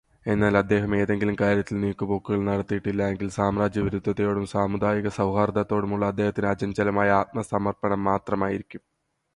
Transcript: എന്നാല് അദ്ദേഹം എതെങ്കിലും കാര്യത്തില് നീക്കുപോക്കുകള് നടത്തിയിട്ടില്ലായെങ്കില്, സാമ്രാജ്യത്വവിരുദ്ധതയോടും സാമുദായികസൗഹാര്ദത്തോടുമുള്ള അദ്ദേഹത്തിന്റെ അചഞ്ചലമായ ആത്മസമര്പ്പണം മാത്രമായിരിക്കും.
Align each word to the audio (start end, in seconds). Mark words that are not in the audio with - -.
എന്നാല് 0.25 0.57
അദ്ദേഹം 0.57 0.95
എതെങ്കിലും 0.95 1.35
കാര്യത്തില് 1.41 1.83
നീക്കുപോക്കുകള് 1.83 2.47
നടത്തിയിട്ടില്ലായെങ്കില്, 2.47 3.29
സാമ്രാജ്യത്വവിരുദ്ധതയോടും 3.31 4.47
സാമുദായികസൗഹാര്ദത്തോടുമുള്ള 4.47 6.05
അദ്ദേഹത്തിന്റെ 6.05 6.49
അചഞ്ചലമായ 6.49 7.11
ആത്മസമര്പ്പണം 7.21 8.03
മാത്രമായിരിക്കും. 8.03 8.83